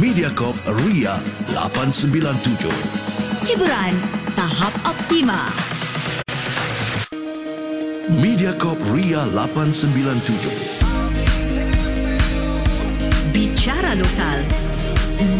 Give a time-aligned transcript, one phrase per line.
[0.00, 1.20] Mediacorp Ria
[1.52, 2.72] 897.
[3.44, 4.00] Hiburan
[4.32, 5.52] tahap optima.
[8.08, 10.80] Mediacorp Ria 897.
[13.28, 14.40] Bicara lokal.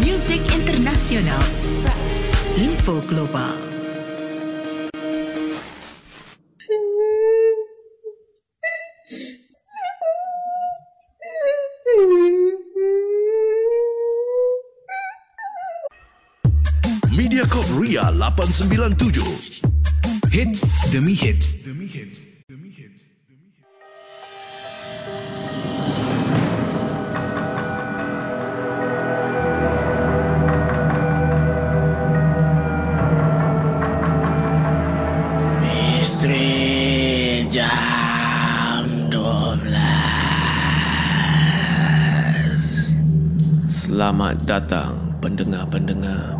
[0.04, 1.40] Muzik internasional.
[2.60, 3.69] Info global.
[17.60, 19.68] Mediacorp Ria 897.
[20.32, 21.60] Hits demi hits.
[35.60, 39.68] Misteri jam 12
[43.68, 46.39] Selamat datang pendengar-pendengar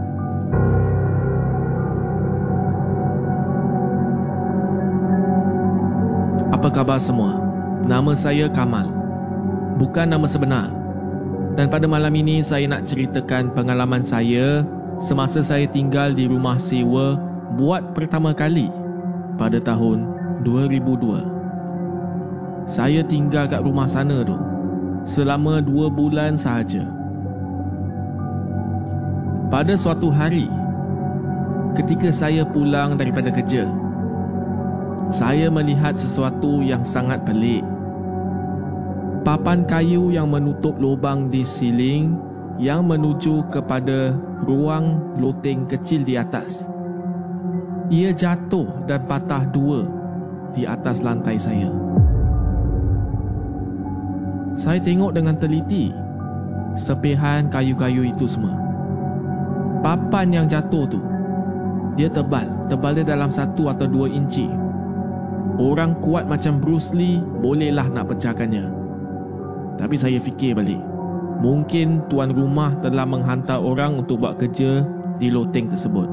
[6.61, 7.41] Apa khabar semua?
[7.89, 8.85] Nama saya Kamal.
[9.81, 10.69] Bukan nama sebenar.
[11.57, 14.61] Dan pada malam ini saya nak ceritakan pengalaman saya
[15.01, 17.17] semasa saya tinggal di rumah sewa
[17.57, 18.69] buat pertama kali
[19.41, 20.05] pada tahun
[20.45, 22.69] 2002.
[22.69, 24.37] Saya tinggal kat rumah sana tu
[25.01, 26.85] selama dua bulan sahaja.
[29.49, 30.45] Pada suatu hari,
[31.73, 33.65] ketika saya pulang daripada kerja,
[35.11, 37.59] saya melihat sesuatu yang sangat pelik.
[39.27, 42.15] Papan kayu yang menutup lubang di siling
[42.55, 44.15] yang menuju kepada
[44.47, 46.65] ruang loteng kecil di atas.
[47.91, 49.83] Ia jatuh dan patah dua
[50.55, 51.67] di atas lantai saya.
[54.55, 55.91] Saya tengok dengan teliti
[56.79, 58.55] sepihan kayu-kayu itu semua.
[59.83, 61.03] Papan yang jatuh tu,
[61.99, 62.47] dia tebal.
[62.71, 64.60] Tebal dia dalam satu atau dua inci.
[65.59, 68.71] Orang kuat macam Bruce Lee bolehlah nak pecahkannya.
[69.75, 70.79] Tapi saya fikir balik.
[71.41, 74.85] Mungkin tuan rumah telah menghantar orang untuk buat kerja
[75.17, 76.07] di loteng tersebut.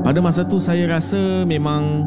[0.00, 2.06] Pada masa tu saya rasa memang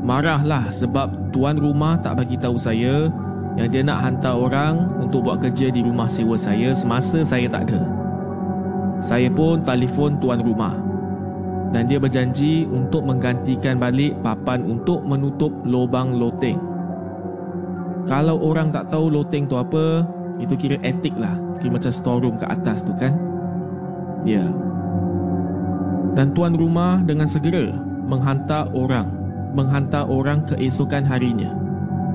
[0.00, 3.10] marahlah sebab tuan rumah tak bagi tahu saya
[3.58, 7.68] yang dia nak hantar orang untuk buat kerja di rumah sewa saya semasa saya tak
[7.68, 7.82] ada.
[9.02, 10.89] Saya pun telefon tuan rumah
[11.70, 16.58] dan dia berjanji untuk menggantikan balik papan untuk menutup lubang loteng.
[18.10, 20.02] Kalau orang tak tahu loteng tu apa,
[20.42, 21.38] itu kira etik lah.
[21.62, 23.14] Kira macam storeroom ke atas tu kan.
[24.26, 24.42] Ya.
[26.18, 27.70] Dan tuan rumah dengan segera
[28.08, 29.06] menghantar orang.
[29.54, 31.54] Menghantar orang keesokan harinya.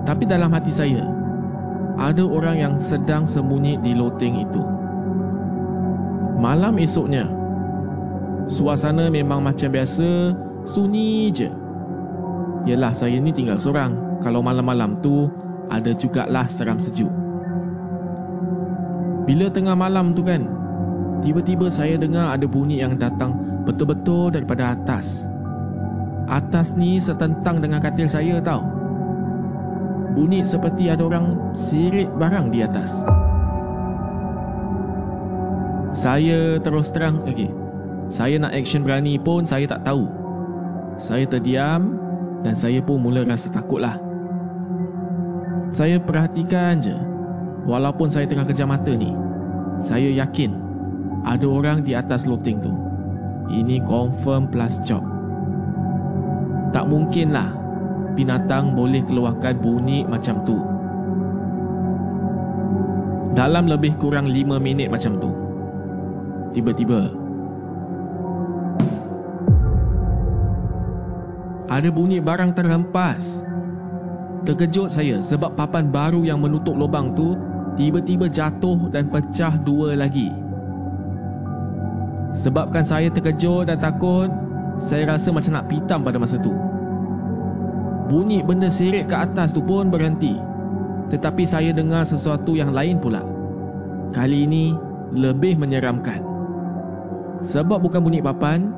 [0.03, 1.03] Tapi dalam hati saya,
[1.95, 4.63] ada orang yang sedang sembunyi di loteng itu.
[6.35, 7.31] Malam esoknya,
[8.45, 11.49] Suasana memang macam biasa, sunyi je.
[12.69, 14.21] Yelah saya ni tinggal seorang.
[14.21, 15.29] Kalau malam-malam tu,
[15.69, 17.09] ada jugalah seram sejuk.
[19.25, 20.45] Bila tengah malam tu kan,
[21.25, 23.33] tiba-tiba saya dengar ada bunyi yang datang
[23.65, 25.25] betul-betul daripada atas.
[26.29, 28.61] Atas ni setentang dengan katil saya tau.
[30.13, 33.01] Bunyi seperti ada orang sirit barang di atas.
[35.97, 37.64] Saya terus terang, okey.
[38.07, 40.05] Saya nak action berani pun saya tak tahu.
[40.95, 41.97] Saya terdiam
[42.45, 43.97] dan saya pun mula rasa takut lah.
[45.75, 46.95] Saya perhatikan je
[47.67, 49.11] Walaupun saya tengah kejam mata ni
[49.83, 50.55] Saya yakin
[51.27, 52.71] Ada orang di atas loteng tu
[53.51, 55.03] Ini confirm plus job
[56.71, 57.51] Tak mungkin lah
[58.15, 60.63] Binatang boleh keluarkan bunyi macam tu
[63.35, 65.35] Dalam lebih kurang 5 minit macam tu
[66.55, 67.24] Tiba-tiba
[71.75, 73.43] Ada bunyi barang terhempas
[74.47, 77.35] Terkejut saya sebab papan baru yang menutup lubang tu
[77.75, 80.29] tiba-tiba jatuh dan pecah dua lagi.
[82.31, 84.29] Sebabkan saya terkejut dan takut,
[84.77, 86.53] saya rasa macam nak pitam pada masa tu.
[88.05, 90.37] Bunyi benda sirik ke atas tu pun berhenti.
[91.09, 93.25] Tetapi saya dengar sesuatu yang lain pula.
[94.13, 94.77] Kali ini
[95.09, 96.21] lebih menyeramkan.
[97.41, 98.69] Sebab bukan bunyi papan,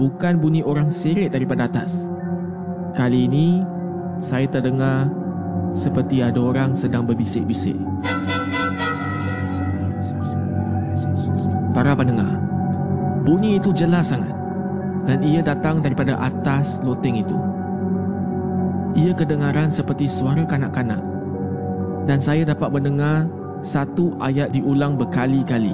[0.00, 2.08] bukan bunyi orang sirik daripada atas.
[2.90, 3.62] Kali ini
[4.18, 5.06] saya terdengar
[5.70, 7.78] seperti ada orang sedang berbisik-bisik.
[11.70, 12.34] Para pendengar,
[13.22, 14.34] bunyi itu jelas sangat
[15.06, 17.38] dan ia datang daripada atas loteng itu.
[18.98, 21.00] Ia kedengaran seperti suara kanak-kanak
[22.10, 23.30] dan saya dapat mendengar
[23.62, 25.72] satu ayat diulang berkali-kali.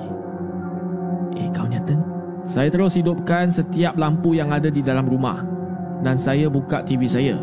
[1.41, 1.97] Eh, kau nyata?
[2.45, 5.56] Saya terus hidupkan setiap lampu yang ada di dalam rumah
[6.01, 7.37] dan saya buka TV saya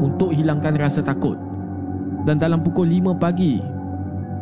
[0.00, 1.38] untuk hilangkan rasa takut.
[2.24, 3.60] Dan dalam pukul 5 pagi,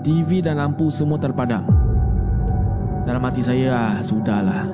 [0.07, 1.67] TV dan lampu semua terpadam.
[3.03, 4.71] Dalam hati saya, ah, sudahlah.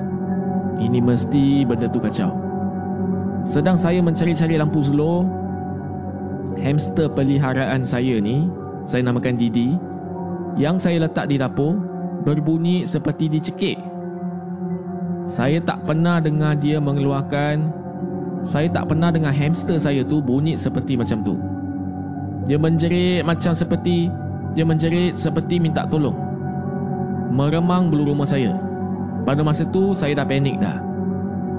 [0.77, 2.29] Ini mesti benda tu kacau.
[3.43, 5.25] Sedang saya mencari-cari lampu slow,
[6.61, 8.45] hamster peliharaan saya ni,
[8.85, 9.73] saya namakan Didi,
[10.59, 11.81] yang saya letak di dapur,
[12.21, 13.79] berbunyi seperti dicekik.
[15.29, 17.78] Saya tak pernah dengar dia mengeluarkan
[18.43, 21.35] saya tak pernah dengar hamster saya tu bunyi seperti macam tu.
[22.47, 24.09] Dia menjerit macam seperti
[24.57, 26.15] dia menjerit seperti minta tolong.
[27.29, 28.57] Meremang bulu rumah saya.
[29.27, 30.81] Pada masa tu saya dah panik dah.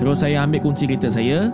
[0.00, 1.53] Terus saya ambil kunci kereta saya,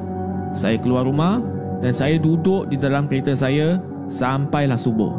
[0.54, 1.42] saya keluar rumah
[1.82, 3.76] dan saya duduk di dalam kereta saya
[4.08, 5.12] sampailah subuh.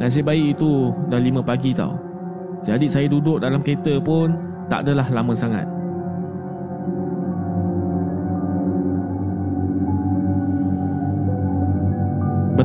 [0.00, 1.98] Nasib baik itu dah lima pagi tau.
[2.64, 4.32] Jadi saya duduk dalam kereta pun
[4.70, 5.75] tak adalah lama sangat.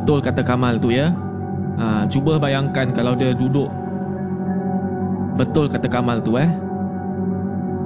[0.02, 1.14] Betul kata Kamal tu ya?
[1.78, 3.70] Ha, Cuba bayangkan kalau dia duduk.
[5.38, 6.50] Betul kata Kamal tu eh?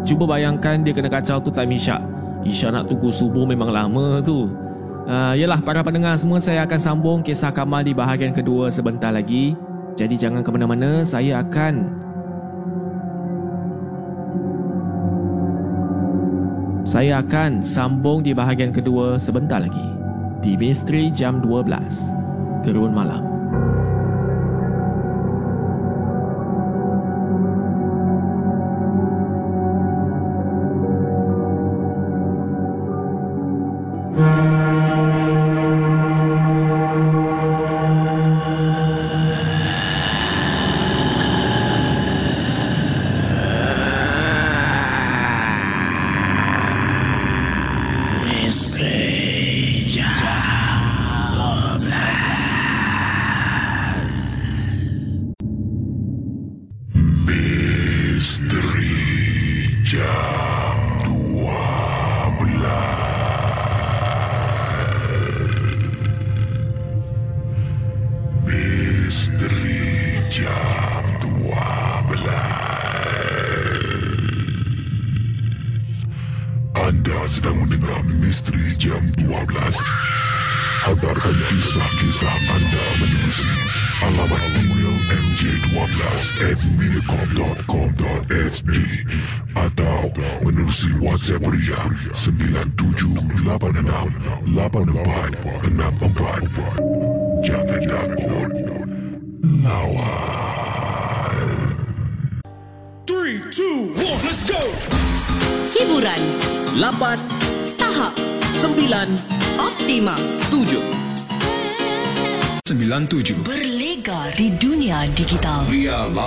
[0.08, 2.00] Cuba bayangkan dia kena kacau tu time Isyak.
[2.48, 4.48] Isyak nak tunggu subuh memang lama tu.
[5.12, 9.52] Ha, Yelah para pendengar semua Saya akan sambung kisah Kamal di bahagian kedua sebentar lagi.
[10.00, 11.84] Jadi jangan ke mana-mana Saya akan
[16.88, 20.05] Saya akan sambung di bahagian kedua sebentar lagi
[20.46, 23.35] di Misteri Jam 12 Gerun Malam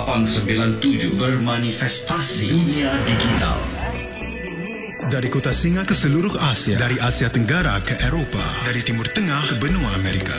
[0.09, 3.61] 1897 bermanifestasi dunia digital.
[5.05, 9.55] Dari kota Singa ke seluruh Asia, dari Asia Tenggara ke Eropa, dari Timur Tengah ke
[9.61, 10.33] benua Amerika.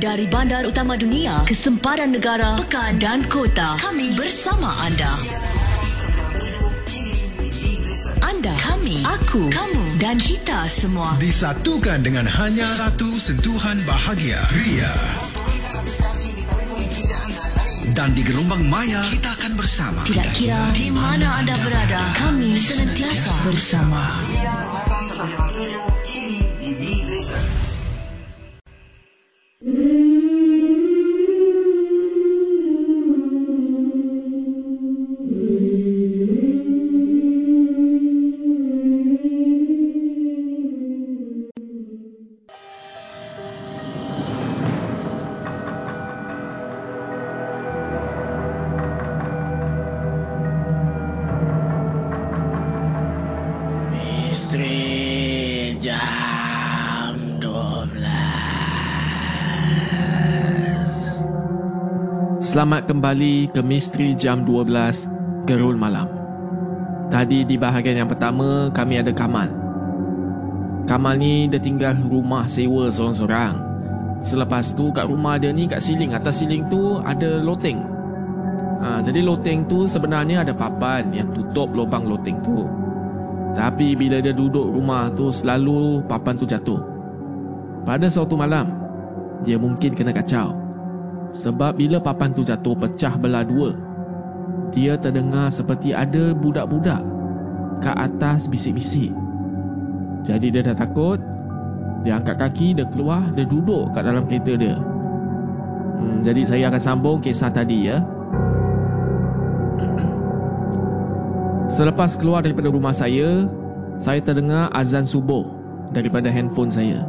[0.00, 5.12] Dari bandar utama dunia ke sempadan negara, pekan dan kota, kami bersama anda.
[8.24, 14.40] Anda, kami, aku, kamu dan kita semua disatukan dengan hanya satu sentuhan bahagia.
[14.52, 14.92] Ria.
[17.96, 20.00] Dan di gelombang maya kita akan bersama.
[20.04, 24.02] Tidak kira di mana anda berada, kami senantiasa bersama.
[24.28, 24.75] Isteri
[62.46, 66.06] Selamat kembali ke Misteri Jam 12 Gerul Malam.
[67.10, 69.50] Tadi di bahagian yang pertama kami ada Kamal.
[70.86, 73.58] Kamal ni dia tinggal rumah sewa seorang-seorang.
[74.22, 77.82] Selepas tu kat rumah dia ni kat siling Atas siling tu ada loteng.
[78.78, 82.62] Ha, Jadi loteng tu sebenarnya ada papan yang tutup lubang loteng tu.
[83.58, 86.78] Tapi bila dia duduk rumah tu selalu papan tu jatuh.
[87.82, 88.70] Pada suatu malam,
[89.42, 90.65] dia mungkin kena kacau.
[91.32, 93.74] Sebab bila papan tu jatuh pecah belah dua,
[94.70, 97.02] dia terdengar seperti ada budak-budak
[97.80, 99.12] kat atas bisik-bisik.
[100.26, 101.20] Jadi dia dah takut,
[102.02, 104.76] dia angkat kaki, dia keluar, dia duduk kat dalam kereta dia.
[105.96, 108.02] Hmm, jadi saya akan sambung kisah tadi ya.
[111.76, 113.46] Selepas keluar daripada rumah saya,
[113.96, 115.46] saya terdengar azan subuh
[115.94, 117.06] daripada handphone saya.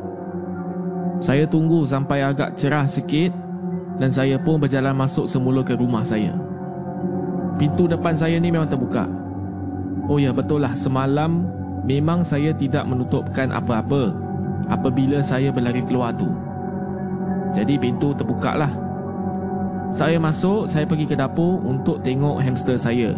[1.17, 3.33] Saya tunggu sampai agak cerah sikit
[3.97, 6.33] dan saya pun berjalan masuk semula ke rumah saya.
[7.57, 9.09] Pintu depan saya ni memang terbuka.
[10.07, 11.49] Oh ya betul lah semalam
[11.83, 14.13] memang saya tidak menutupkan apa-apa
[14.69, 16.29] apabila saya berlari keluar tu.
[17.57, 18.71] Jadi pintu terbuka lah.
[19.89, 23.15] Saya masuk, saya pergi ke dapur untuk tengok hamster saya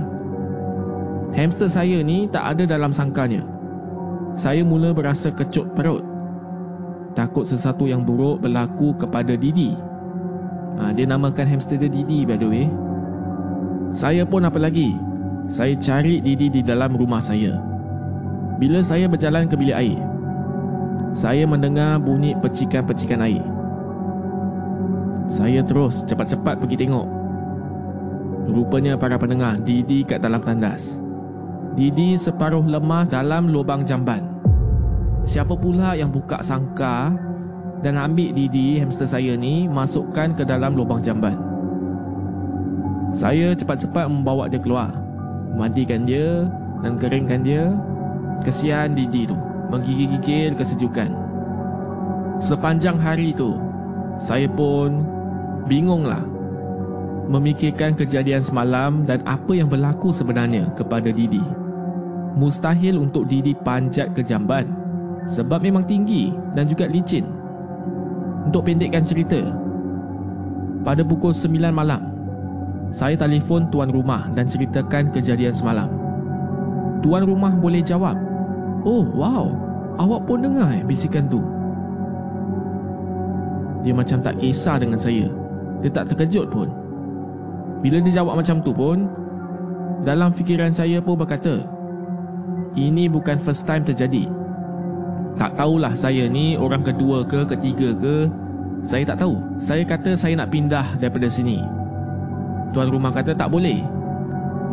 [1.29, 3.45] Hamster saya ni tak ada dalam sangkanya.
[4.33, 6.01] Saya mula berasa kecut perut.
[7.13, 9.77] Takut sesuatu yang buruk berlaku kepada Didi.
[10.79, 12.65] Ha, dia namakan hamster dia Didi by the way.
[13.91, 14.95] Saya pun apa lagi?
[15.51, 17.59] Saya cari Didi di dalam rumah saya.
[18.55, 19.99] Bila saya berjalan ke bilik air,
[21.11, 23.43] saya mendengar bunyi percikan-percikan air.
[25.29, 27.07] Saya terus cepat-cepat pergi tengok.
[28.49, 30.97] Rupanya para pendengar Didi kat dalam tandas.
[31.77, 34.25] Didi separuh lemas dalam lubang jamban.
[35.27, 37.13] Siapa pula yang buka sangka
[37.79, 41.35] dan ambil Didi hamster saya ni masukkan ke dalam lubang jamban.
[43.15, 44.93] Saya cepat-cepat membawa dia keluar.
[45.55, 46.45] Mandikan dia
[46.85, 47.73] dan keringkan dia.
[48.45, 49.35] Kesian Didi tu
[49.69, 51.11] menggigil-gigil kesejukan.
[52.39, 53.51] Sepanjang hari tu,
[54.15, 55.03] saya pun
[55.67, 56.23] bingunglah
[57.29, 61.43] memikirkan kejadian semalam dan apa yang berlaku sebenarnya kepada Didi.
[62.39, 64.65] Mustahil untuk Didi panjat ke jamban
[65.29, 67.38] sebab memang tinggi dan juga licin.
[68.49, 69.37] Untuk pendekkan cerita,
[70.81, 72.01] pada pukul 9 malam,
[72.89, 75.85] saya telefon tuan rumah dan ceritakan kejadian semalam.
[77.05, 78.17] Tuan rumah boleh jawab,
[78.89, 79.53] Oh wow,
[80.01, 81.45] awak pun dengar eh bisikan tu?
[83.85, 85.29] Dia macam tak kisah dengan saya.
[85.85, 86.73] Dia tak terkejut pun.
[87.85, 89.07] Bila dia jawab macam tu pun
[90.03, 91.63] Dalam fikiran saya pun berkata
[92.75, 94.27] Ini bukan first time terjadi
[95.39, 98.27] Tak tahulah saya ni orang kedua ke ketiga ke.
[98.83, 99.39] Saya tak tahu.
[99.55, 101.63] Saya kata saya nak pindah daripada sini.
[102.75, 103.79] Tuan rumah kata tak boleh.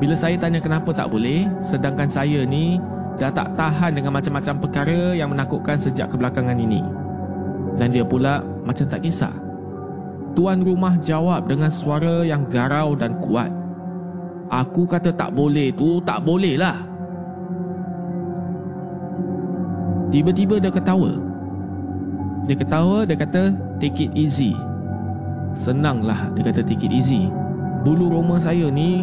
[0.02, 2.76] Bila saya tanya kenapa tak boleh Sedangkan saya ni
[3.16, 6.85] Dah tak tahan dengan macam-macam perkara Yang menakutkan sejak kebelakangan ini.
[7.80, 9.32] Dan dia pula macam tak kisah.
[10.37, 13.49] Tuan rumah jawab dengan suara yang garau dan kuat.
[14.52, 16.76] Aku kata tak boleh tu, tak boleh lah.
[20.10, 21.18] Tiba-tiba dia ketawa.
[22.46, 23.50] Dia ketawa, dia kata
[23.82, 24.54] take it easy.
[25.56, 27.26] Senanglah dia kata take it easy.
[27.82, 29.02] Bulu roma saya ni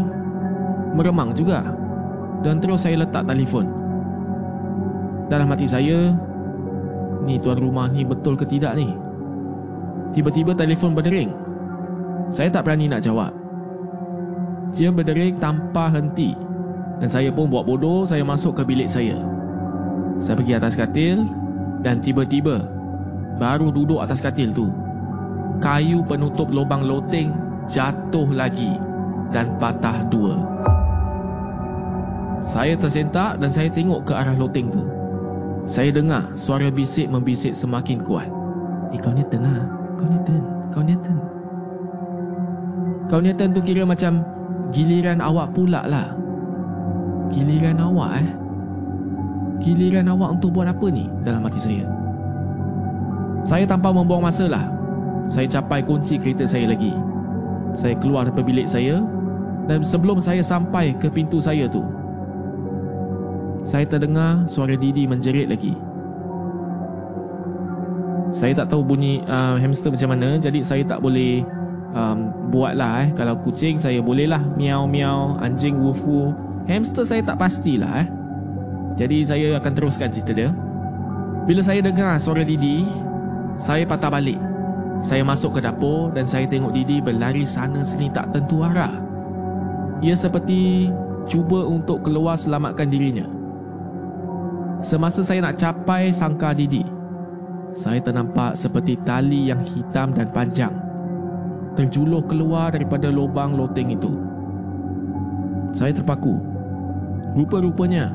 [0.95, 1.73] meremang juga.
[2.43, 3.71] Dan terus saya letak telefon
[5.31, 6.11] Dalam hati saya
[7.23, 8.91] Ni tuan rumah ni betul ke tidak ni
[10.11, 11.31] Tiba-tiba telefon berdering
[12.35, 13.31] Saya tak berani nak jawab
[14.75, 16.35] Dia berdering tanpa henti
[16.99, 19.15] Dan saya pun buat bodoh Saya masuk ke bilik saya
[20.17, 21.25] Saya pergi atas katil
[21.81, 22.65] Dan tiba-tiba
[23.37, 24.69] Baru duduk atas katil tu
[25.61, 27.33] Kayu penutup lubang loteng
[27.69, 28.75] Jatuh lagi
[29.33, 30.35] Dan patah dua
[32.43, 34.93] Saya tersentak dan saya tengok ke arah loteng tu
[35.63, 38.27] saya dengar suara bisik membisik semakin kuat.
[38.91, 39.63] Eh, kau Newton lah.
[39.95, 40.41] Kau Newton.
[40.75, 41.17] Kau Newton.
[43.07, 44.27] Kau Newton tu kira macam
[44.75, 46.11] giliran awak pula lah.
[47.31, 48.29] Giliran awak eh?
[49.63, 51.87] Giliran awak untuk buat apa ni dalam hati saya?
[53.47, 54.67] Saya tanpa membuang masa lah.
[55.31, 56.91] Saya capai kunci kereta saya lagi.
[57.71, 58.99] Saya keluar dari bilik saya
[59.65, 61.81] dan sebelum saya sampai ke pintu saya tu,
[63.63, 65.73] saya terdengar suara Didi menjerit lagi.
[68.35, 71.45] Saya tak tahu bunyi uh, hamster macam mana jadi saya tak boleh
[71.95, 73.09] um, buatlah eh.
[73.15, 76.03] Kalau kucing saya bolehlah miau miau, anjing woof.
[76.67, 78.07] Hamster saya tak pastilah eh.
[78.93, 80.49] Jadi saya akan teruskan cerita dia.
[81.43, 82.85] Bila saya dengar suara Didi,
[83.57, 84.39] saya patah balik.
[85.03, 88.95] Saya masuk ke dapur dan saya tengok Didi berlari sana sini tak tentu arah.
[89.99, 90.87] Ia seperti
[91.27, 93.27] cuba untuk keluar selamatkan dirinya.
[94.79, 96.83] Semasa saya nak capai sangka Didi,
[97.75, 100.83] saya ternampak seperti tali yang hitam dan panjang
[101.73, 104.13] terjuluh keluar daripada lubang loteng itu.
[105.73, 106.37] Saya terpaku.
[107.33, 108.13] Rupa-rupanya,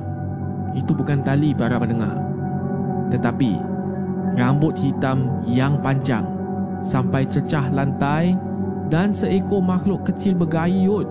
[0.75, 2.19] itu bukan tali para pendengar.
[3.09, 3.53] Tetapi,
[4.37, 6.25] rambut hitam yang panjang
[6.85, 8.37] sampai cecah lantai
[8.89, 11.09] dan seekor makhluk kecil bergayut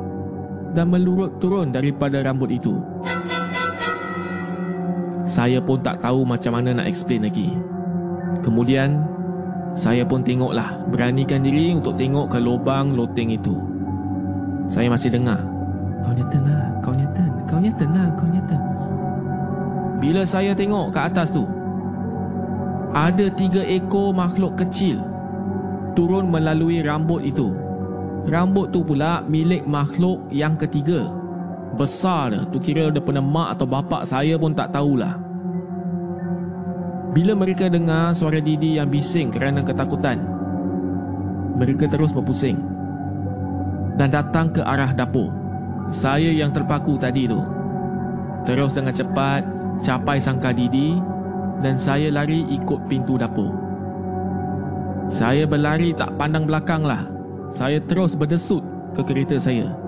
[0.74, 2.78] dan melurut turun daripada rambut itu.
[5.28, 7.52] Saya pun tak tahu macam mana nak explain lagi.
[8.42, 9.04] Kemudian,
[9.76, 13.54] saya pun tengoklah beranikan diri untuk tengok ke lubang loteng itu.
[14.66, 15.44] Saya masih dengar.
[16.02, 18.58] Kau nyata lah, kau nyata, kau nyata lah, kau nyata.
[19.98, 21.50] Bila saya tengok ke atas tu,
[22.94, 25.02] ada tiga ekor makhluk kecil
[25.98, 27.54] turun melalui rambut itu.
[28.30, 31.18] Rambut tu pula milik makhluk yang ketiga.
[31.78, 35.14] Besar Tu kira daripada mak atau bapak saya pun tak tahulah
[37.14, 40.18] Bila mereka dengar suara Didi yang bising kerana ketakutan
[41.60, 42.58] Mereka terus berpusing
[43.94, 45.30] Dan datang ke arah dapur
[45.94, 47.40] Saya yang terpaku tadi tu
[48.50, 49.46] Terus dengan cepat
[49.82, 50.98] capai sangka Didi
[51.58, 53.50] Dan saya lari ikut pintu dapur
[55.10, 57.06] Saya berlari tak pandang belakang lah
[57.50, 58.62] Saya terus berdesut
[58.94, 59.88] ke kereta saya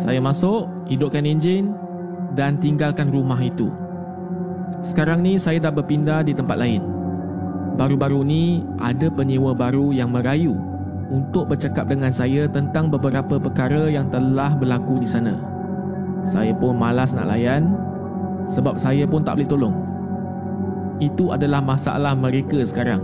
[0.00, 1.76] saya masuk, hidupkan enjin
[2.32, 3.68] dan tinggalkan rumah itu.
[4.80, 6.80] Sekarang ni saya dah berpindah di tempat lain.
[7.76, 10.56] Baru-baru ni ada penyewa baru yang merayu
[11.12, 15.36] untuk bercakap dengan saya tentang beberapa perkara yang telah berlaku di sana.
[16.24, 17.68] Saya pun malas nak layan
[18.52, 19.76] sebab saya pun tak boleh tolong.
[21.00, 23.02] Itu adalah masalah mereka sekarang.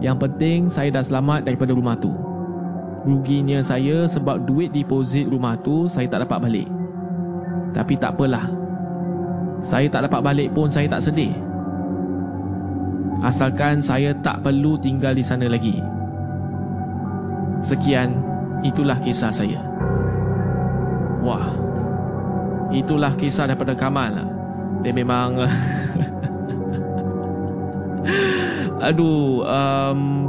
[0.00, 2.10] Yang penting saya dah selamat daripada rumah tu.
[3.04, 6.68] Ruginya saya sebab duit deposit rumah tu saya tak dapat balik.
[7.76, 8.48] Tapi tak apalah.
[9.60, 11.32] Saya tak dapat balik pun saya tak sedih.
[13.24, 15.80] Asalkan saya tak perlu tinggal di sana lagi.
[17.64, 18.12] Sekian,
[18.60, 19.60] itulah kisah saya.
[21.24, 21.56] Wah,
[22.68, 24.33] itulah kisah daripada Kamal.
[24.84, 25.40] Dia memang...
[28.84, 30.28] Aduh, um,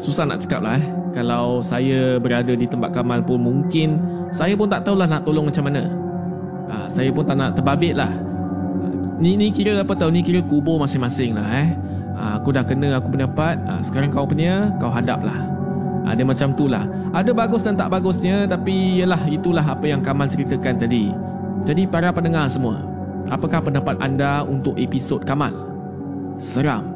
[0.00, 3.98] susah nak cakap lah eh kalau saya berada di tempat Kamal pun mungkin
[4.30, 5.88] saya pun tak tahulah nak tolong macam mana.
[6.68, 8.12] Ha, saya pun tak nak terbabit lah.
[9.18, 11.68] Ni, ni kira apa tahu ni kira kubur masing-masing lah eh.
[12.14, 13.56] Ha, aku dah kena aku punya part.
[13.64, 15.38] Ha, sekarang kau punya kau hadap lah.
[16.04, 16.84] Ha, dia macam tu lah.
[17.16, 21.10] Ada bagus dan tak bagusnya tapi yalah itulah apa yang Kamal ceritakan tadi.
[21.64, 22.84] Jadi para pendengar semua,
[23.26, 25.50] apakah pendapat anda untuk episod Kamal?
[26.38, 26.86] Seram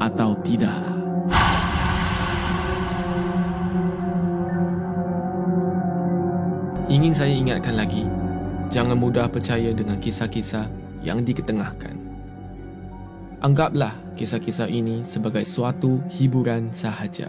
[0.00, 0.72] atau tidak?
[6.88, 8.08] Ingin saya ingatkan lagi,
[8.72, 10.72] jangan mudah percaya dengan kisah-kisah
[11.04, 12.00] yang diketengahkan.
[13.44, 17.28] Anggaplah kisah-kisah ini sebagai suatu hiburan sahaja.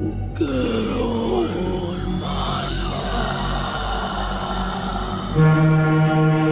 [0.00, 0.16] Gerun
[5.36, 6.49] Mediacorp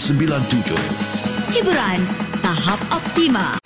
[0.00, 0.80] 897.
[1.52, 2.00] Hiburan
[2.40, 3.60] tahap optima.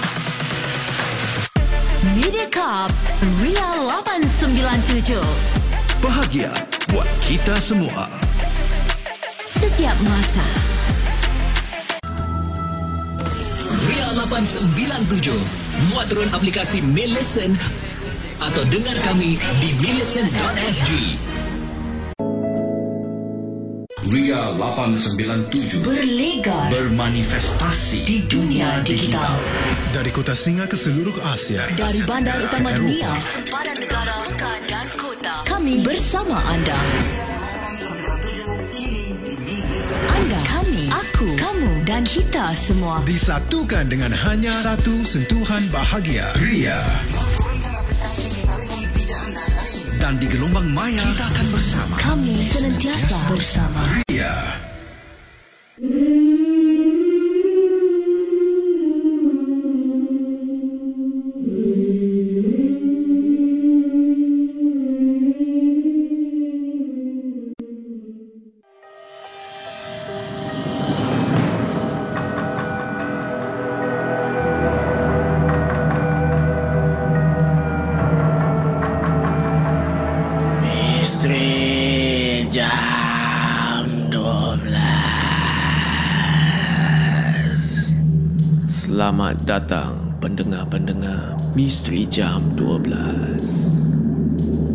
[2.19, 2.91] Mediacorp
[3.39, 5.15] Ria 897.
[6.03, 6.51] Bahagia
[6.91, 8.11] buat kita semua.
[9.47, 10.43] Setiap masa.
[13.87, 15.39] Ria 897
[15.95, 17.55] Muat turun aplikasi Millicent
[18.43, 20.91] Atau dengar kami di millicent.sg
[24.15, 29.43] Ria 897 Berlegar bermanifestasi di dunia digital.
[29.91, 31.67] Dari kota Singa ke seluruh Asia.
[31.75, 35.35] Dari Asia bandar Tenggara utama dunia, sempadan negara, pekan dan kota.
[35.51, 36.79] Kami bersama anda.
[40.15, 43.03] Anda, kami, aku, kamu dan kita semua.
[43.03, 46.31] Disatukan dengan hanya satu sentuhan bahagia.
[46.39, 46.87] Ria.
[50.05, 51.95] Dan di gelombang maya kita akan bersama.
[51.97, 54.05] Kami senantiasa bersama.
[54.05, 54.37] Ria.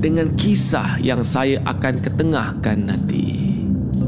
[0.00, 3.36] dengan kisah yang saya akan ketengahkan nanti.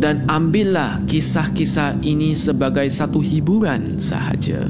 [0.02, 4.66] Dan ambillah kisah-kisah ini sebagai satu hiburan sahaja.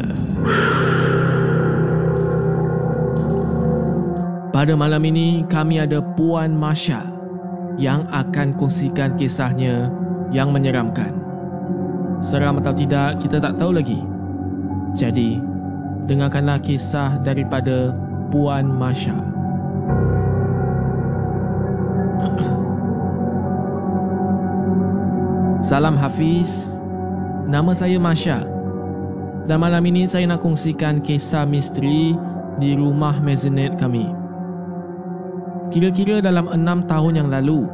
[4.52, 7.08] Pada malam ini, kami ada Puan Masya
[7.80, 9.88] yang akan kongsikan kisahnya
[10.28, 11.16] yang menyeramkan.
[12.20, 14.04] Seram atau tidak, kita tak tahu lagi.
[14.92, 15.40] Jadi,
[16.04, 17.96] dengarkanlah kisah daripada
[18.28, 19.16] Puan Masya.
[25.68, 26.78] Salam Hafiz.
[27.50, 28.46] Nama saya Masya.
[29.50, 32.14] Dan malam ini saya nak kongsikan kisah misteri
[32.62, 34.06] di rumah mezzanine kami.
[35.74, 37.66] Kira-kira dalam enam tahun yang lalu,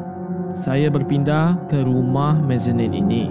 [0.56, 3.28] saya berpindah ke rumah mezzanine ini.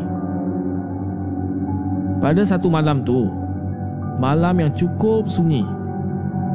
[2.22, 3.26] Pada satu malam tu,
[4.22, 5.66] malam yang cukup sunyi,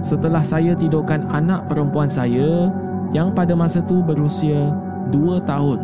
[0.06, 2.70] setelah saya tidurkan anak perempuan saya
[3.12, 4.72] yang pada masa tu berusia
[5.12, 5.78] dua tahun,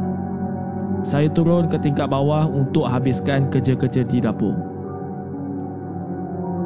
[1.04, 4.56] saya turun ke tingkat bawah untuk habiskan kerja-kerja di dapur.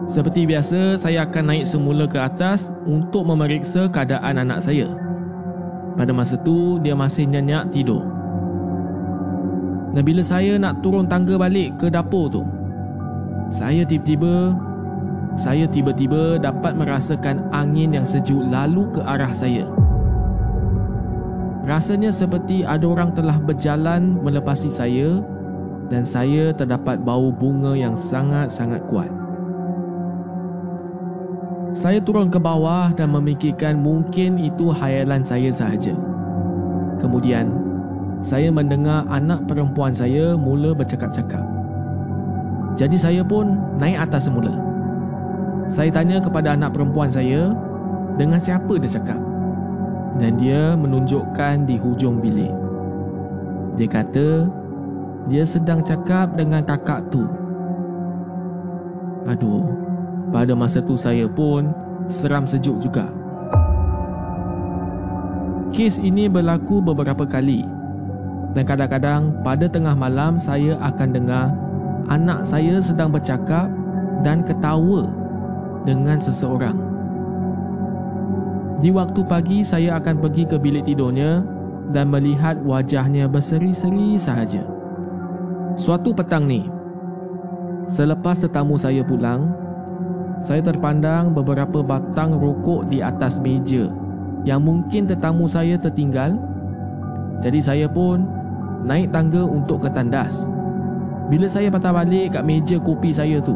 [0.07, 4.90] Seperti biasa, saya akan naik semula ke atas untuk memeriksa keadaan anak saya.
[5.94, 8.03] Pada masa tu, dia masih nyenyak tidur.
[9.92, 12.42] Dan bila saya nak turun tangga balik ke dapur tu,
[13.53, 14.57] saya tiba-tiba
[15.33, 19.64] saya tiba-tiba dapat merasakan angin yang sejuk lalu ke arah saya.
[21.62, 25.22] Rasanya seperti ada orang telah berjalan melepasi saya
[25.87, 29.11] dan saya terdapat bau bunga yang sangat-sangat kuat.
[31.72, 35.94] Saya turun ke bawah dan memikirkan mungkin itu hayalan saya sahaja.
[37.01, 37.48] Kemudian,
[38.20, 41.42] saya mendengar anak perempuan saya mula bercakap-cakap.
[42.77, 44.53] Jadi saya pun naik atas semula.
[45.72, 47.57] Saya tanya kepada anak perempuan saya
[48.20, 49.32] dengan siapa dia cakap.
[50.20, 52.53] Dan dia menunjukkan di hujung bilik.
[53.81, 54.48] Dia kata
[55.31, 57.25] dia sedang cakap dengan kakak tu.
[59.25, 59.62] Aduh,
[60.35, 61.70] pada masa tu saya pun
[62.11, 63.09] seram sejuk juga.
[65.72, 67.64] Kes ini berlaku beberapa kali.
[68.53, 71.46] Dan kadang-kadang pada tengah malam saya akan dengar
[72.12, 73.72] anak saya sedang bercakap
[74.20, 75.09] dan ketawa
[75.88, 76.91] dengan seseorang.
[78.83, 81.47] Di waktu pagi saya akan pergi ke bilik tidurnya
[81.95, 84.66] dan melihat wajahnya berseri-seri sahaja.
[85.79, 86.66] Suatu petang ni,
[87.87, 89.55] selepas tetamu saya pulang,
[90.42, 93.87] saya terpandang beberapa batang rokok di atas meja
[94.42, 96.35] yang mungkin tetamu saya tertinggal.
[97.38, 98.27] Jadi saya pun
[98.83, 100.51] naik tangga untuk ke tandas.
[101.31, 103.55] Bila saya patah balik kat meja kopi saya tu,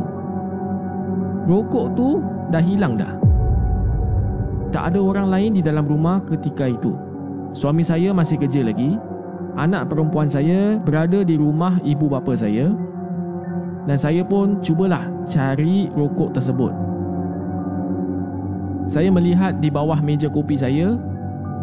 [1.51, 2.23] Rokok tu
[2.55, 3.26] dah hilang dah.
[4.74, 6.94] Tak ada orang lain di dalam rumah ketika itu.
[7.55, 8.98] Suami saya masih kerja lagi.
[9.57, 12.74] Anak perempuan saya berada di rumah ibu bapa saya.
[13.87, 16.74] Dan saya pun cubalah cari rokok tersebut.
[18.90, 20.98] Saya melihat di bawah meja kopi saya,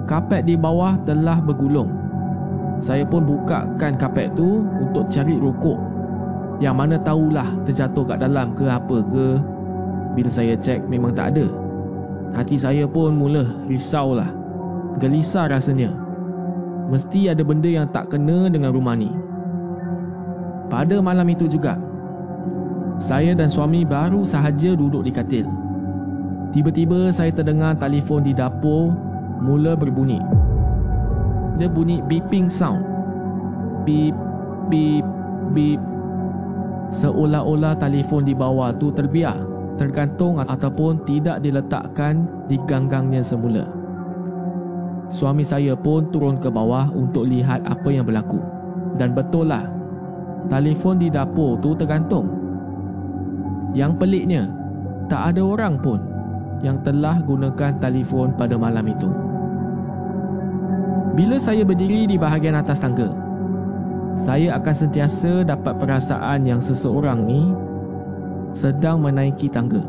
[0.08, 1.92] kapet di bawah telah bergulung.
[2.80, 5.80] Saya pun bukakan kapet tu untuk cari rokok.
[6.64, 9.26] Yang mana tahulah terjatuh kat dalam ke apa ke
[10.16, 11.63] bila saya cek memang tak ada
[12.34, 14.44] Hati saya pun mula risaulah
[15.02, 15.90] Gelisah rasanya.
[16.90, 19.10] Mesti ada benda yang tak kena dengan rumah ni.
[20.70, 21.78] Pada malam itu juga
[23.02, 25.46] Saya dan suami baru sahaja duduk di katil.
[26.54, 28.94] Tiba-tiba saya terdengar telefon di dapur
[29.44, 30.24] Mula berbunyi.
[31.60, 32.80] Dia bunyi beeping sound.
[33.84, 34.16] Beep,
[34.72, 35.04] beep,
[35.52, 35.82] beep.
[36.96, 39.36] Seolah-olah telefon di bawah tu terbiar
[39.76, 43.66] tergantung ataupun tidak diletakkan di ganggangnya semula.
[45.12, 48.42] Suami saya pun turun ke bawah untuk lihat apa yang berlaku.
[48.98, 49.70] Dan betul lah,
[50.50, 52.30] telefon di dapur tu tergantung.
[53.74, 54.44] Yang peliknya,
[55.10, 56.00] tak ada orang pun
[56.62, 59.10] yang telah gunakan telefon pada malam itu.
[61.14, 63.14] Bila saya berdiri di bahagian atas tangga,
[64.18, 67.54] saya akan sentiasa dapat perasaan yang seseorang ni
[68.54, 69.82] sedang menaiki tangga.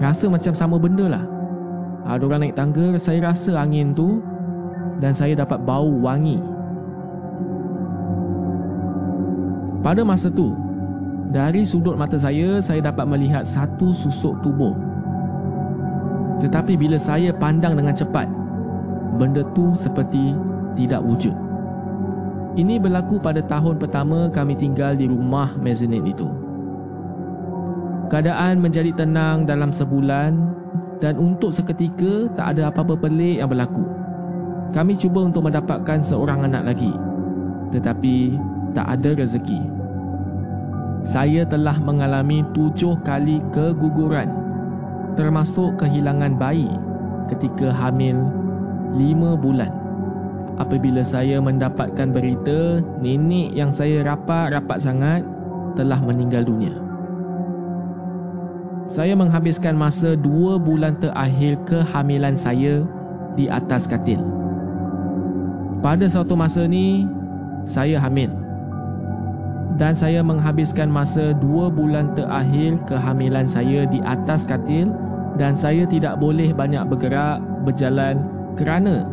[0.00, 1.24] Rasa macam sama benda lah.
[2.08, 4.24] Ada orang naik tangga, saya rasa angin tu
[5.02, 6.40] dan saya dapat bau wangi.
[9.84, 10.56] Pada masa tu,
[11.28, 14.72] dari sudut mata saya, saya dapat melihat satu susuk tubuh.
[16.40, 18.24] Tetapi bila saya pandang dengan cepat,
[19.20, 20.32] benda tu seperti
[20.72, 21.36] tidak wujud.
[22.56, 26.39] Ini berlaku pada tahun pertama kami tinggal di rumah mezzanine itu.
[28.10, 30.34] Keadaan menjadi tenang dalam sebulan
[30.98, 33.86] dan untuk seketika tak ada apa-apa pelik yang berlaku.
[34.74, 36.90] Kami cuba untuk mendapatkan seorang anak lagi.
[37.70, 38.34] Tetapi
[38.74, 39.62] tak ada rezeki.
[41.06, 44.26] Saya telah mengalami tujuh kali keguguran
[45.14, 46.66] termasuk kehilangan bayi
[47.30, 48.18] ketika hamil
[48.90, 49.70] lima bulan.
[50.58, 55.22] Apabila saya mendapatkan berita nenek yang saya rapat-rapat sangat
[55.78, 56.89] telah meninggal dunia
[58.90, 62.82] saya menghabiskan masa dua bulan terakhir kehamilan saya
[63.38, 64.18] di atas katil.
[65.78, 67.06] Pada suatu masa ni,
[67.62, 68.34] saya hamil.
[69.78, 74.90] Dan saya menghabiskan masa dua bulan terakhir kehamilan saya di atas katil
[75.38, 78.26] dan saya tidak boleh banyak bergerak, berjalan
[78.58, 79.06] kerana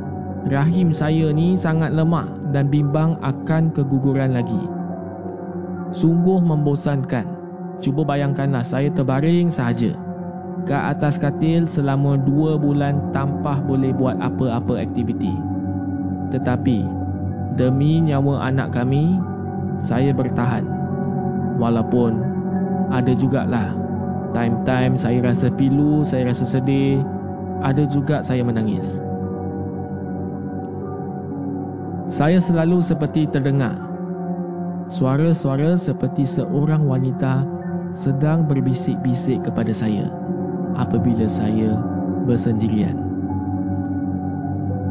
[0.50, 4.60] rahim saya ni sangat lemah dan bimbang akan keguguran lagi.
[5.94, 7.37] Sungguh membosankan.
[7.78, 9.94] Cuba bayangkanlah saya terbaring sahaja
[10.66, 15.32] ke atas katil selama dua bulan tanpa boleh buat apa-apa aktiviti.
[16.34, 16.84] Tetapi
[17.56, 19.16] demi nyawa anak kami,
[19.80, 20.66] saya bertahan.
[21.58, 22.20] Walaupun
[22.94, 23.74] ada jugalah
[24.36, 27.02] time-time saya rasa pilu, saya rasa sedih,
[27.62, 29.00] ada juga saya menangis.
[32.08, 33.88] Saya selalu seperti terdengar
[34.88, 37.44] suara-suara seperti seorang wanita
[37.98, 40.06] sedang berbisik-bisik kepada saya
[40.78, 41.82] apabila saya
[42.30, 42.94] bersendirian.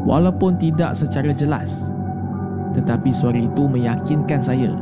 [0.03, 1.87] Walaupun tidak secara jelas,
[2.75, 4.75] tetapi suara itu meyakinkan saya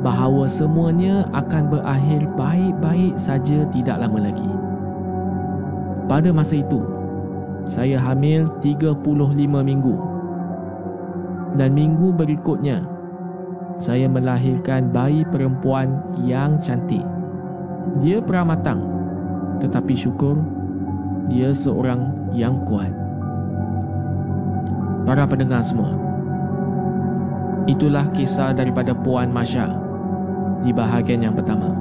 [0.00, 4.52] bahawa semuanya akan berakhir baik-baik saja tidak lama lagi.
[6.08, 6.80] Pada masa itu,
[7.68, 8.96] saya hamil 35
[9.60, 9.96] minggu.
[11.60, 12.80] Dan minggu berikutnya,
[13.76, 17.11] saya melahirkan bayi perempuan yang cantik.
[18.00, 18.80] Dia peramatang,
[19.62, 20.38] tetapi syukur
[21.30, 22.90] dia seorang yang kuat.
[25.02, 25.98] Para pendengar semua,
[27.66, 29.70] itulah kisah daripada Puan Masya
[30.62, 31.74] di bahagian yang pertama.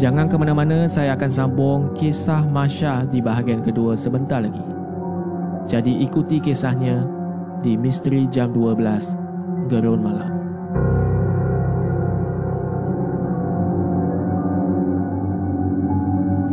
[0.00, 4.64] Jangan ke mana-mana, saya akan sambung kisah Masya di bahagian kedua sebentar lagi.
[5.70, 7.06] Jadi ikuti kisahnya
[7.62, 10.31] di Misteri Jam 12 Gerun Malam.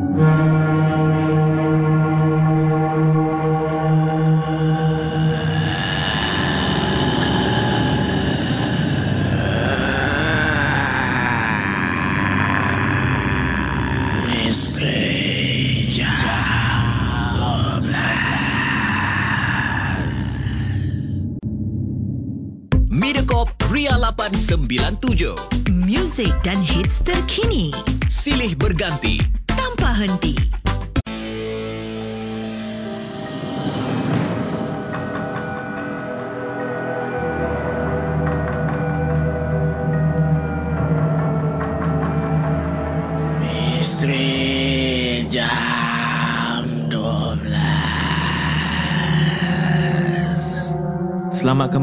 [0.09, 0.58] Mediacorp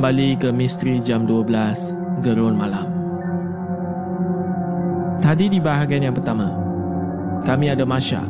[0.06, 2.86] kembali ke Misteri Jam 12 Gerun Malam.
[5.18, 6.54] Tadi di bahagian yang pertama
[7.42, 8.22] Kami ada Masya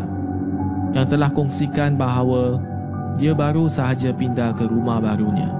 [0.96, 2.56] Yang telah kongsikan bahawa
[3.20, 5.52] Dia baru sahaja pindah ke rumah barunya.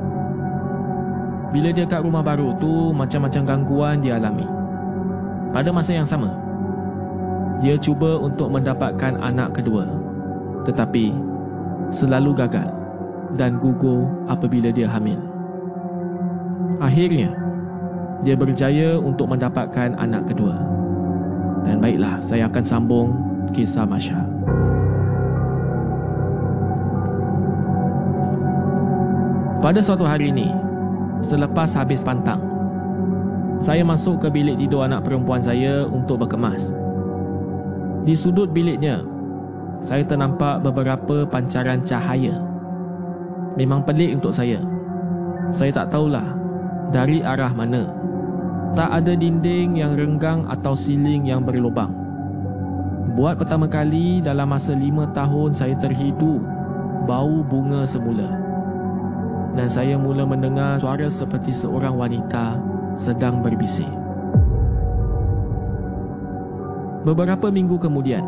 [1.52, 4.48] Bila dia kat rumah baru tu Macam-macam gangguan dia alami.
[5.52, 6.32] Pada masa yang sama
[7.60, 9.84] dia cuba untuk mendapatkan anak kedua
[10.64, 11.12] tetapi
[11.92, 12.72] selalu gagal
[13.36, 15.35] dan gugur apabila dia hamil.
[16.76, 17.32] Akhirnya,
[18.20, 20.60] dia berjaya untuk mendapatkan anak kedua.
[21.64, 23.08] Dan baiklah, saya akan sambung
[23.56, 24.20] kisah Masya.
[29.64, 30.52] Pada suatu hari ini,
[31.24, 32.38] selepas habis pantang,
[33.58, 36.76] saya masuk ke bilik tidur anak perempuan saya untuk berkemas.
[38.04, 39.00] Di sudut biliknya,
[39.80, 42.36] saya ternampak beberapa pancaran cahaya.
[43.56, 44.60] Memang pelik untuk saya.
[45.50, 46.45] Saya tak tahulah
[46.90, 47.90] dari arah mana.
[48.76, 51.94] Tak ada dinding yang renggang atau siling yang berlubang.
[53.16, 56.44] Buat pertama kali dalam masa lima tahun saya terhidu
[57.08, 58.28] bau bunga semula.
[59.56, 62.60] Dan saya mula mendengar suara seperti seorang wanita
[62.92, 63.88] sedang berbisik.
[67.08, 68.20] Beberapa minggu kemudian,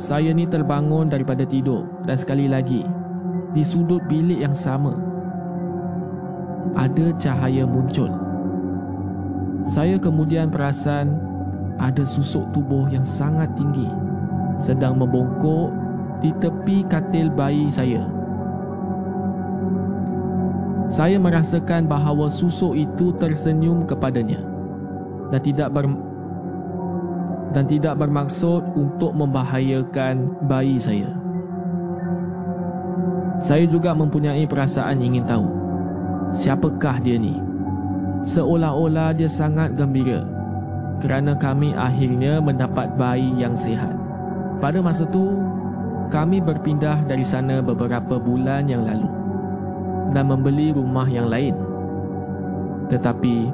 [0.00, 2.80] saya ni terbangun daripada tidur dan sekali lagi,
[3.52, 4.96] di sudut bilik yang sama,
[6.74, 8.10] ada cahaya muncul.
[9.66, 11.18] Saya kemudian perasan
[11.76, 13.86] ada susuk tubuh yang sangat tinggi
[14.56, 15.68] sedang membongkok
[16.24, 18.08] di tepi katil bayi saya.
[20.86, 24.38] Saya merasakan bahawa susuk itu tersenyum kepadanya
[25.34, 25.90] dan tidak ber
[27.50, 31.10] dan tidak bermaksud untuk membahayakan bayi saya.
[33.42, 35.65] Saya juga mempunyai perasaan ingin tahu
[36.32, 37.38] siapakah dia ni.
[38.26, 40.26] Seolah-olah dia sangat gembira
[40.98, 43.92] kerana kami akhirnya mendapat bayi yang sihat.
[44.58, 45.36] Pada masa tu,
[46.08, 49.10] kami berpindah dari sana beberapa bulan yang lalu
[50.16, 51.54] dan membeli rumah yang lain.
[52.88, 53.52] Tetapi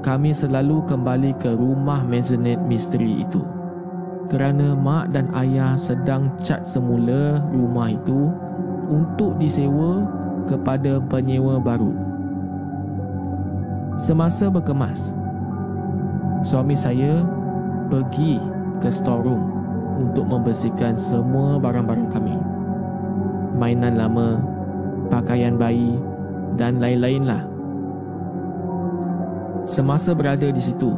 [0.00, 3.44] kami selalu kembali ke rumah maisonette misteri itu
[4.30, 8.30] kerana mak dan ayah sedang cat semula rumah itu
[8.86, 10.06] untuk disewa
[10.46, 12.09] kepada penyewa baru.
[14.00, 15.12] Semasa berkemas,
[16.40, 17.20] suami saya
[17.92, 18.40] pergi
[18.80, 19.44] ke storeroom
[20.00, 22.32] untuk membersihkan semua barang-barang kami.
[23.60, 24.40] Mainan lama,
[25.12, 26.00] pakaian bayi
[26.56, 27.44] dan lain-lainlah.
[29.68, 30.96] Semasa berada di situ,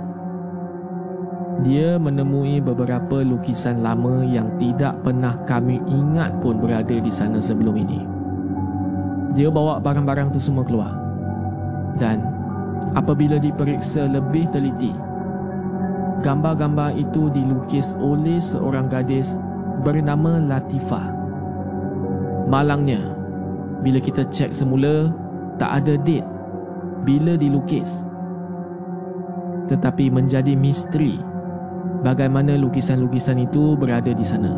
[1.66, 7.82] dia menemui beberapa lukisan lama yang tidak pernah kami ingat pun berada di sana sebelum
[7.82, 7.98] ini.
[9.34, 10.94] Dia bawa barang-barang tu semua keluar.
[12.00, 12.32] Dan
[12.95, 14.93] apabila diperiksa lebih teliti,
[16.22, 19.39] gambar-gambar itu dilukis oleh seorang gadis
[19.83, 21.07] bernama Latifah.
[22.47, 23.14] Malangnya,
[23.80, 25.11] bila kita cek semula,
[25.57, 26.26] tak ada date
[27.03, 28.07] bila dilukis
[29.72, 31.16] tetapi menjadi misteri
[32.05, 34.53] bagaimana lukisan-lukisan itu berada di sana.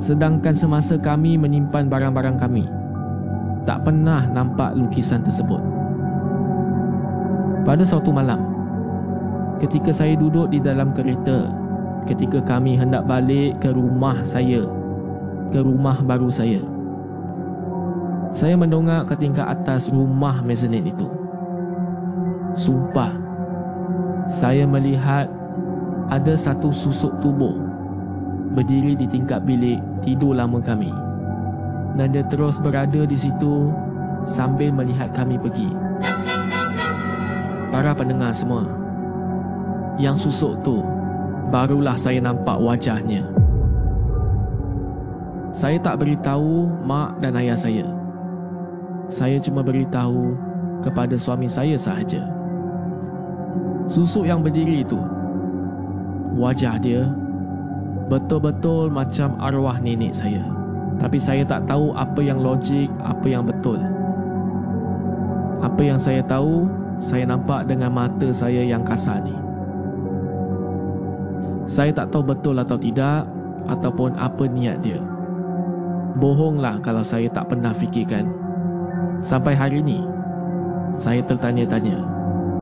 [0.00, 2.64] Sedangkan semasa kami menyimpan barang-barang kami,
[3.68, 5.60] tak pernah nampak lukisan tersebut.
[7.60, 8.40] Pada suatu malam,
[9.60, 11.52] ketika saya duduk di dalam kereta,
[12.08, 14.64] ketika kami hendak balik ke rumah saya,
[15.52, 16.64] ke rumah baru saya,
[18.32, 21.06] saya mendongak ke tingkat atas rumah mezzanine itu.
[22.56, 23.12] Sumpah,
[24.30, 25.28] saya melihat
[26.08, 27.54] ada satu susuk tubuh
[28.56, 30.90] berdiri di tingkat bilik tidur lama kami.
[31.94, 33.68] Dan dia terus berada di situ
[34.24, 35.70] sambil melihat kami pergi.
[37.70, 38.66] Para pendengar semua,
[39.94, 40.82] yang susuk tu
[41.54, 43.22] barulah saya nampak wajahnya.
[45.54, 47.86] Saya tak beritahu mak dan ayah saya.
[49.06, 50.34] Saya cuma beritahu
[50.82, 52.26] kepada suami saya sahaja.
[53.86, 54.98] Susuk yang berdiri itu,
[56.38, 57.06] wajah dia
[58.10, 60.42] betul-betul macam arwah nenek saya.
[60.98, 63.78] Tapi saya tak tahu apa yang logik, apa yang betul.
[65.62, 66.66] Apa yang saya tahu,
[67.00, 69.32] saya nampak dengan mata saya yang kasar ni.
[71.64, 73.24] Saya tak tahu betul atau tidak
[73.64, 75.00] ataupun apa niat dia.
[76.20, 78.28] Bohonglah kalau saya tak pernah fikirkan.
[79.24, 80.04] Sampai hari ini,
[81.00, 82.19] saya tertanya-tanya.